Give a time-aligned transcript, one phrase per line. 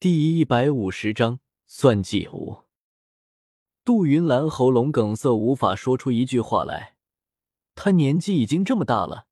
[0.00, 2.58] 第一百五十章算计五。
[3.84, 6.94] 杜云兰喉咙梗塞，无法说出一句话来。
[7.74, 9.26] 她年纪已经这么大了，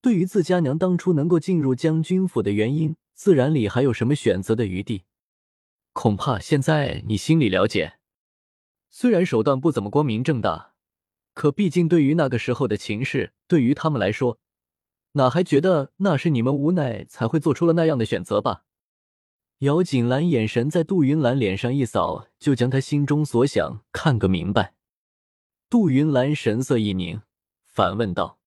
[0.00, 5.02] 对于自家娘当初能够进入将军府的原因，自然里还有什么选择的余地？
[5.92, 7.98] 恐怕现在你心里了解。
[8.88, 10.72] 虽然手段不怎么光明正大，
[11.34, 14.38] 可毕竟对于那个时候的情势，对于他们来说，
[15.12, 18.64] 哪还觉得那是你们无奈才会做出了那样的选择吧？
[19.62, 24.74] 姚锦兰眼神在杜云兰脸上一扫，就将他心中所想看个明白。
[25.70, 27.22] 杜云兰神色一凝，
[27.64, 28.40] 反问道：“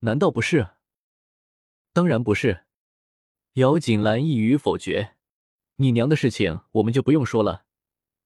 [0.00, 0.68] 难道不是
[1.92, 2.64] ？”“当然不是。”
[3.54, 5.14] 姚锦兰一语否决。
[5.76, 7.64] “你娘的事情我们就不用说了，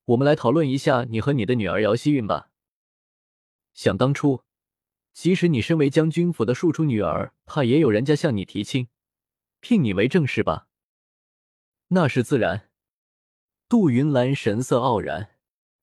[0.04, 2.50] 我们来讨论一下你和你的女儿姚希韵吧。
[3.74, 4.44] 想当初，
[5.12, 8.86] 即使你身为将军府的庶出女儿，怕也有人家向你提亲，
[9.58, 10.68] 聘你为正室吧？”
[11.88, 12.70] 那是自然。
[13.68, 15.30] 杜云兰神色傲然。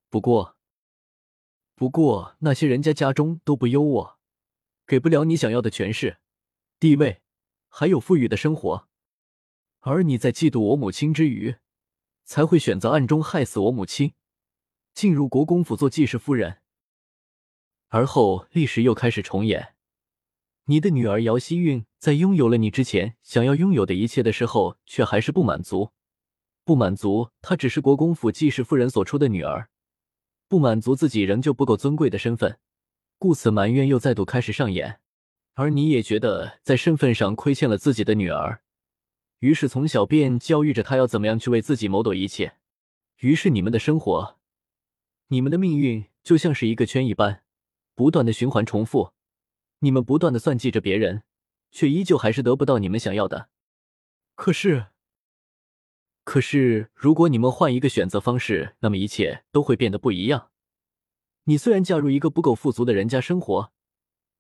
[0.09, 0.57] 不过，
[1.75, 4.15] 不过那些人家家中都不优渥，
[4.85, 6.19] 给不了你想要的权势、
[6.79, 7.21] 地位，
[7.67, 8.87] 还有富裕的生活。
[9.79, 11.57] 而你在嫉妒我母亲之余，
[12.23, 14.13] 才会选择暗中害死我母亲，
[14.93, 16.59] 进入国公府做继室夫人。
[17.89, 19.75] 而后历史又开始重演。
[20.65, 25.91] 你的女儿姚希韵在拥有了你之前想要拥有的一切的时候，却还是不满足。
[26.65, 29.69] 不满足她只是国公府继室夫人所出的女儿，
[30.47, 32.59] 不满足自己仍旧不够尊贵的身份，
[33.17, 34.99] 故此埋怨又再度开始上演。
[35.55, 38.63] 而你也觉得在身份上亏欠了自己的女儿，
[39.39, 42.57] 于是从小便教育着她要怎么样去为自己谋夺一切。
[43.19, 44.39] 于是你们的生活，
[45.27, 47.43] 你们的命运就像是一个圈一般，
[47.93, 49.11] 不断的循环重复。
[49.79, 51.23] 你们不断的算计着别人，
[51.71, 53.49] 却依旧还是得不到你们想要的。
[54.33, 54.87] 可是，
[56.23, 60.49] 可是，如果你们换一个选择方式，那么一切都会变得不一样。
[61.43, 63.71] 你虽然嫁入一个不够富足的人家生活，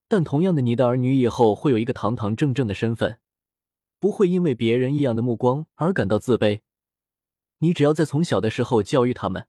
[0.07, 3.19] 但同样的，你的儿女以后会有一个堂堂正正的身份，
[3.99, 6.61] 不会因为别人异样的目光而感到自卑。
[7.59, 9.47] 你只要在从小的时候教育他们，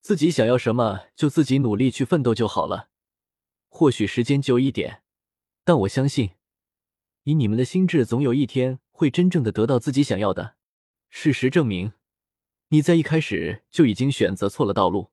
[0.00, 2.88] 自己想要什么就自己努力去奋斗就好了。
[3.68, 5.02] 或许时间久一点。
[5.64, 6.30] 但我相信，
[7.24, 10.54] 以你们的心智，总有一天会真正的得到自己想要的。
[11.08, 11.92] 事实证明，
[12.68, 15.10] 你在一开始就已经选择错了道路。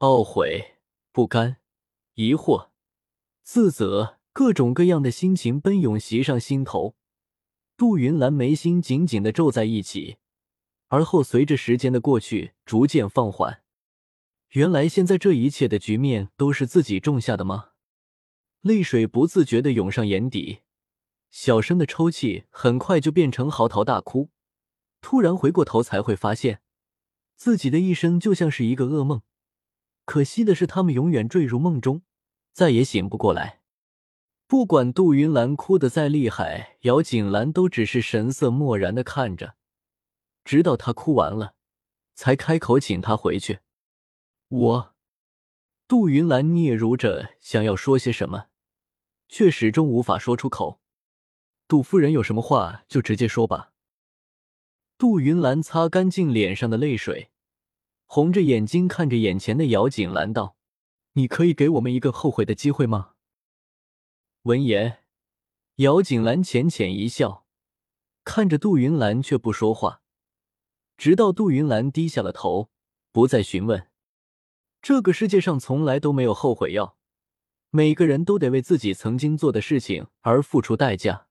[0.00, 0.76] 懊悔、
[1.12, 1.56] 不甘、
[2.14, 2.68] 疑惑、
[3.42, 6.96] 自责，各种各样的心情奔涌袭上心头。
[7.76, 10.16] 杜云兰眉心紧紧的皱在一起，
[10.88, 13.62] 而后随着时间的过去，逐渐放缓。
[14.50, 17.72] 原来，现在这一切的局面都是自己种下的吗？
[18.62, 20.60] 泪水不自觉的涌上眼底，
[21.30, 24.30] 小声的抽泣，很快就变成嚎啕大哭。
[25.06, 26.62] 突然回过头，才会发现
[27.36, 29.22] 自己的一生就像是一个噩梦。
[30.04, 32.02] 可惜的是，他们永远坠入梦中，
[32.52, 33.60] 再也醒不过来。
[34.48, 39.54] 不管杜云兰哭得再厉害，姚锦兰都只是神色漠然的看着，
[40.42, 41.54] 直到她哭完了，
[42.16, 43.60] 才开口请她回去。
[44.48, 44.94] 我，
[45.86, 48.46] 杜云兰嗫嚅着，想要说些什么。
[49.28, 50.80] 却始终无法说出口。
[51.68, 53.70] 杜夫人有什么话就直接说吧。
[54.98, 57.30] 杜云兰擦干净脸上的泪水，
[58.06, 60.56] 红着眼睛看着眼前的姚锦兰道
[61.12, 63.10] ：“你可以给我们一个后悔的机会吗？”
[64.44, 65.00] 闻言，
[65.76, 67.44] 姚锦兰浅浅一笑，
[68.24, 70.00] 看着杜云兰却不说话，
[70.96, 72.70] 直到杜云兰低下了头，
[73.12, 73.88] 不再询问。
[74.80, 76.96] 这个世界上从来都没有后悔药。
[77.70, 81.26] 每个人都得为自己曾经做的事情而付出代价。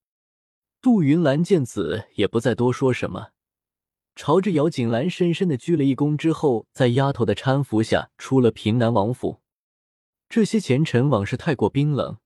[0.82, 3.32] 杜云兰见此，也不再多说什么，
[4.16, 9.42] 朝着姚锦兰深深的鞠了一躬之后，在丫头的搀扶下出了平南王府。
[10.30, 12.18] 这些前尘往事太过冰冷，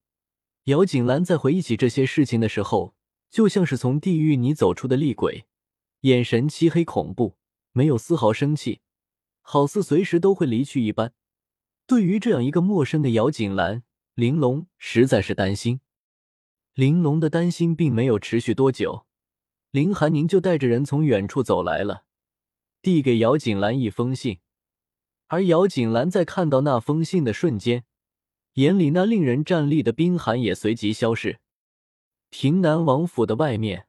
[0.66, 2.94] 姚锦兰在回忆起这些事情的时候，
[3.32, 5.46] 就像是从地狱里走出的厉鬼，
[6.02, 7.36] 眼神漆黑恐怖，
[7.72, 8.82] 没有丝毫生气，
[9.42, 11.14] 好似随时都会离去一般。
[11.88, 13.82] 对于这样一个陌生的姚锦兰，
[14.14, 15.82] 玲珑实在是担心，
[16.76, 19.08] 玲珑的担心并没有持续多久，
[19.72, 22.06] 林寒宁就带着人从远处走来了，
[22.82, 24.40] 递给姚锦兰一封信。
[25.28, 27.84] 而姚锦兰在看到那封信的瞬间，
[28.54, 31.40] 眼里那令人战栗的冰寒也随即消逝。
[32.32, 33.88] 平南王府的外面，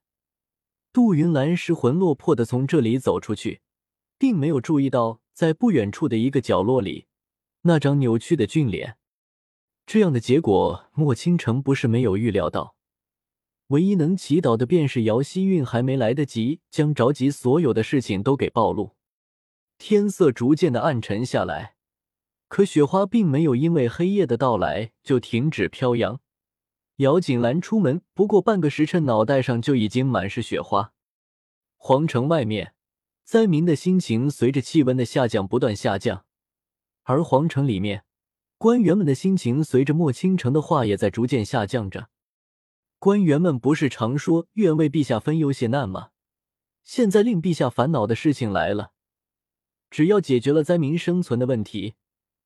[0.92, 3.62] 杜云兰失魂落魄的从这里走出去，
[4.18, 7.06] 并没有注意到在不远处的一个角落里，
[7.62, 8.98] 那张扭曲的俊脸。
[9.86, 12.76] 这样的结果，莫倾城不是没有预料到。
[13.70, 18.96] 唯一能祈祷的便是姚希韵还没来得及将着急所有的事情都给暴露。
[19.78, 21.76] 天色逐渐的暗沉下来，
[22.48, 26.20] 可雪花并没有因为黑夜的到来就停止飘扬。
[26.96, 30.92] 姚锦兰出门不过半个时辰，脑袋上就已经满是雪花。
[31.76, 32.74] 皇城外面，
[33.24, 36.24] 灾民的心情随着气温的下降不断下降，
[37.04, 38.04] 而皇城里面，
[38.58, 42.08] 官员们的心情随着莫倾城的话也在逐渐下降着。
[43.00, 46.10] 官员们不是常说愿为陛下分忧解难吗？
[46.84, 48.92] 现在令陛下烦恼的事情来了，
[49.88, 51.94] 只要解决了灾民生存的问题，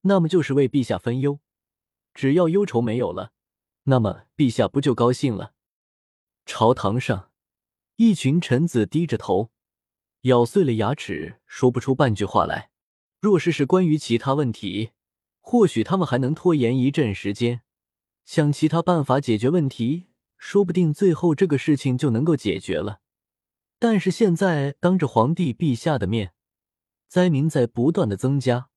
[0.02, 1.40] 那么就是为陛下分忧。
[2.14, 3.32] 只要忧愁没有了，
[3.84, 5.54] 那么陛下不就高兴了？
[6.46, 7.32] 朝堂上，
[7.96, 9.50] 一群臣子低着头，
[10.20, 12.70] 咬碎了牙齿，说不出半句话来。
[13.18, 14.92] 若是是关于其他问题，
[15.40, 17.62] 或许他们还能拖延一阵时间，
[18.24, 20.06] 想其他办法解决问题。
[20.46, 23.00] 说不定最后这个事情就能够解决了，
[23.78, 26.34] 但是现在当着皇帝陛下的面，
[27.08, 28.68] 灾民在不断的增加，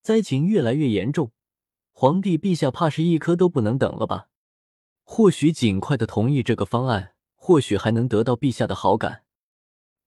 [0.00, 1.32] 灾情越来越严重，
[1.90, 4.28] 皇帝陛下怕是一刻都不能等了吧？
[5.02, 9.24] 或许尽快的同意这个方案，或许还能得到陛下的好感。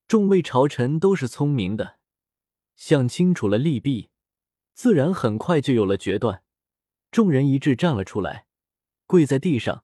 [0.08, 1.98] 众位朝臣都是聪明的，
[2.78, 4.12] 想清楚了利弊，
[4.74, 6.44] 自然很快就有了决断。
[7.12, 8.46] 众人一致站了出来，
[9.06, 9.84] 跪在地上。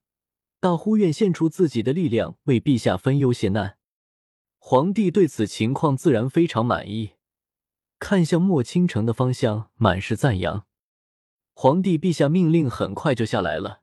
[0.60, 3.78] 大呼愿献出自己的力量为陛下分忧解难。
[4.58, 7.12] 皇帝对此情况自然非常满意，
[8.00, 10.66] 看向莫倾城的方向，满是赞扬。
[11.54, 13.82] 皇帝陛下命令很快就下来了，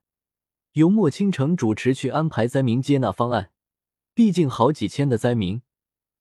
[0.72, 3.52] 由莫倾城主持去安排灾民接纳方案。
[4.12, 5.62] 毕竟好几千的灾民，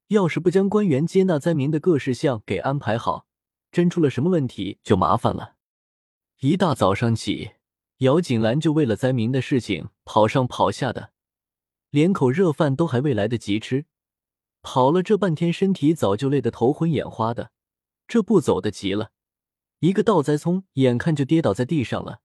[0.07, 3.27] 要是不将官员接纳灾民的各事项给安排好，
[3.71, 5.55] 真出了什么问题就麻烦了。
[6.39, 7.51] 一大早上起。
[8.03, 11.13] 姚锦兰就为了灾民的事情跑上跑下的，
[11.89, 13.85] 连口热饭都还未来得及吃，
[14.61, 17.51] 跑了这半天，身体早就累得头昏眼花的，
[18.05, 19.11] 这步走的急了，
[19.79, 22.19] 一个倒栽葱，眼看就跌倒在地上了。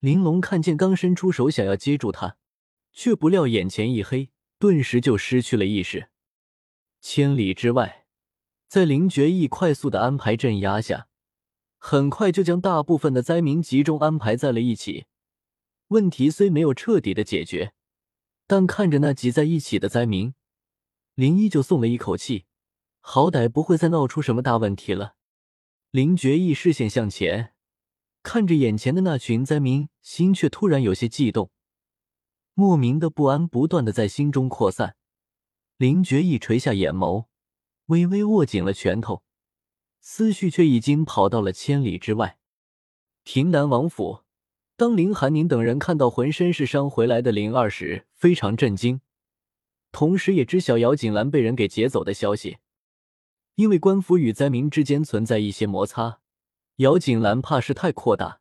[0.00, 2.38] 玲珑看见，刚伸出手想要接住他，
[2.94, 6.08] 却不料眼前一黑，顿时就失去了意识。
[7.02, 8.06] 千里之外，
[8.68, 11.08] 在林觉义快速的安排镇压下。
[11.86, 15.04] 很快就将大部分的灾民集中安排在了一起。
[15.88, 17.74] 问题虽没有彻底的解决，
[18.46, 20.32] 但看着那挤在一起的灾民，
[21.14, 22.46] 林依就松了一口气，
[23.00, 25.16] 好歹不会再闹出什么大问题了。
[25.90, 27.52] 林觉义视线向前，
[28.22, 31.50] 看着眼前的那群灾民，心却突然有些悸动，
[32.54, 34.96] 莫名的不安不断的在心中扩散。
[35.76, 37.26] 林觉义垂下眼眸，
[37.88, 39.22] 微微握紧了拳头。
[40.06, 42.36] 思绪却已经跑到了千里之外。
[43.22, 44.20] 平南王府，
[44.76, 49.00] 当林寒宁等人看到浑身是伤回来的灵儿时，非常震惊，
[49.92, 52.58] 同时也知晓姚锦兰被人给劫走的消息。
[53.54, 56.20] 因为官府与灾民之间存在一些摩擦，
[56.76, 58.40] 姚锦兰怕事态扩大，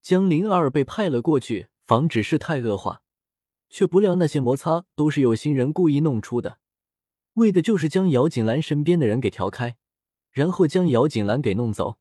[0.00, 3.02] 将灵儿被派了过去，防止事态恶化。
[3.68, 6.58] 却不料那些摩擦都是有心人故意弄出的，
[7.34, 9.76] 为的就是将姚锦兰身边的人给调开。
[10.38, 11.98] 然后将姚锦兰给弄走，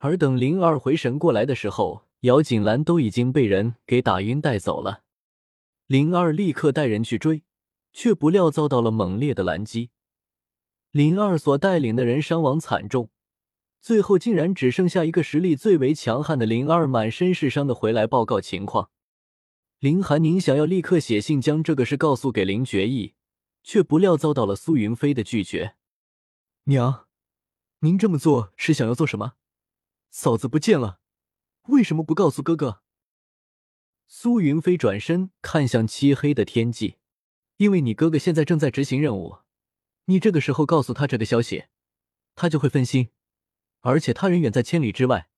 [0.00, 5.04] 而等灵儿回神过来的时候，姚锦兰都已经被人给打晕带走了。
[5.86, 7.42] 灵儿立刻带人去追，
[7.94, 9.88] 却不料遭到了猛烈的拦击。
[10.90, 13.08] 灵儿所带领的人伤亡惨重，
[13.80, 18.90] 最后竟然只剩下一个实力最为强悍的灵儿满身是伤的回来报告情况。
[19.78, 23.14] 林寒宁想要立刻写信将这个事告诉给林觉义，
[23.62, 25.76] 却不料遭到了苏云飞的拒绝。
[26.64, 27.06] 娘。
[27.82, 29.36] 您这么做是想要做什么？
[30.10, 31.00] 嫂子不见了，
[31.68, 32.82] 为什么不告诉哥哥？
[34.06, 36.98] 苏云飞转身看向漆黑的天际，
[37.56, 39.38] 因为你哥哥现在正在执行任务，
[40.04, 41.68] 你这个时候告诉他这个消息，
[42.34, 43.08] 他就会分心，
[43.80, 45.30] 而且他人远在千里之外，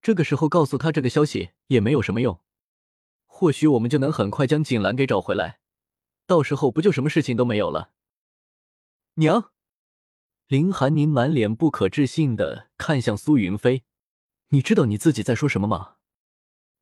[0.00, 2.38] 这个时候告诉他这个消息也没有什么用。
[3.26, 5.58] 或许我们就能很快将锦兰给找回来，
[6.26, 7.90] 到时候不就什么事情都没有了？
[9.14, 9.50] 娘。
[10.52, 13.84] 林寒宁满脸不可置信的看向苏云飞
[14.52, 15.94] ：“你知道你自己在说什么吗？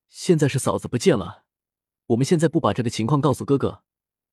[0.08, 1.44] 现在是嫂子不见了，
[2.06, 3.84] 我们现在不把这个情况告诉哥哥，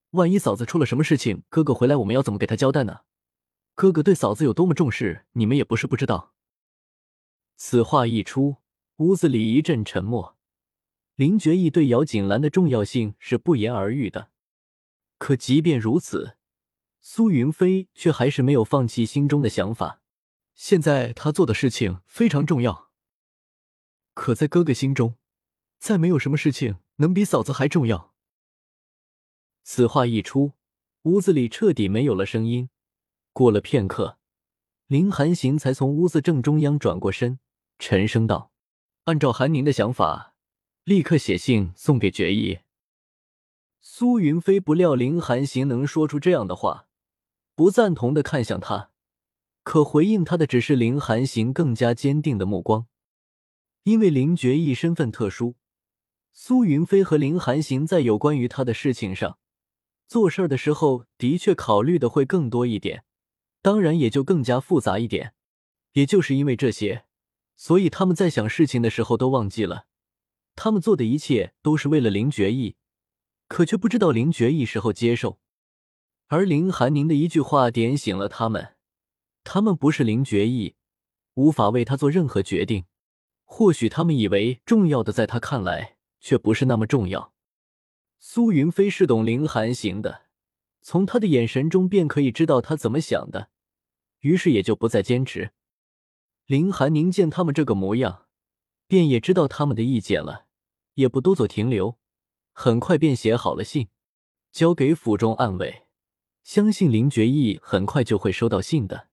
[0.09, 3.01] 万一嫂子出了什么事情，哥哥回来我们要怎么给他交代呢？
[3.75, 6.33] 哥哥对嫂子有多么重视，你们也不是不知道。”
[7.57, 8.55] 此话一出，
[8.95, 10.35] 屋子里一阵沉默。
[11.13, 14.31] 林觉义对姚锦兰的重要性是不言而喻的，
[15.19, 16.37] 可即便如此。
[17.09, 20.01] 苏云飞却还是没有放弃心中的想法。
[20.53, 22.91] 现在他做的事情非常重要，
[24.13, 25.15] 可在哥哥心中，
[25.79, 28.13] 再没有什么事情能比嫂子还重要。
[29.63, 30.51] 此话一出，
[31.03, 32.69] 屋子里彻底没有了声音。
[33.31, 34.19] 过了片刻，
[34.87, 37.39] 林寒行才从屋子正中央转过身，
[37.79, 38.51] 沉声道
[39.05, 40.35] ：“按照韩宁的想法，
[40.83, 42.59] 立刻写信送给决议。”
[43.79, 46.86] 苏云飞不料林寒行能说出这样的话，
[47.57, 48.91] 不赞同的看向他，
[49.63, 52.85] 可回应他的只是林寒行更加坚定的目光。
[53.81, 55.55] 因为林觉义身份特殊，
[56.31, 59.39] 苏云飞和林寒行在有关于他的事情上。
[60.07, 63.03] 做事的时候的确考虑的会更多一点，
[63.63, 65.33] 当然也就更加复杂一点。
[65.93, 67.05] 也就是因为这些，
[67.55, 69.87] 所以他们在想事情的时候都忘记了，
[70.55, 72.75] 他们做的一切都是为了林觉意，
[73.47, 75.39] 可却不知道林觉意时候接受。
[76.29, 78.75] 而林寒宁的一句话点醒了他们，
[79.45, 80.75] 他们不是林觉意，
[81.35, 82.85] 无法为他做任何决定。
[83.45, 87.33] 或许他们以为重要的，在他看来却不是那么重要。
[88.19, 90.23] 苏云飞是懂林寒行的，
[90.81, 93.49] 从他的眼神中便可以知道他怎么想的，
[94.19, 95.51] 于是也就不再坚持。
[96.45, 98.25] 林寒宁见他们这个模样，
[98.85, 100.47] 便也知道他们的意见了，
[100.95, 101.97] 也不多做停留，
[102.51, 103.87] 很快便写好了信，
[104.51, 105.86] 交给府中暗卫。
[106.47, 109.09] 相信林觉义很快就会收到信的。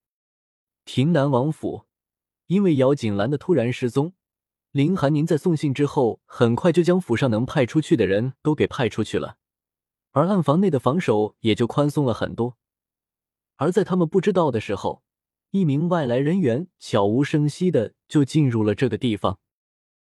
[0.84, 1.82] 亭南王府，
[2.46, 4.12] 因为姚锦兰的突然失踪。
[4.70, 9.38] 林寒宁在送信之后，很快就将府上能派出去的人都给派出去了，
[10.12, 12.56] 而暗房内的防守也就宽松了很多。
[13.56, 15.02] 而在他们不知道的时候，
[15.50, 19.40] 一名外来人员悄无声息的就进入了这个地方。